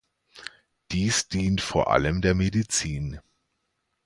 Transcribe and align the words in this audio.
Dies 0.91 1.27
dient 1.27 1.61
vor 1.61 1.91
allem 1.91 2.21
der 2.23 2.33
Medizin. 2.33 3.19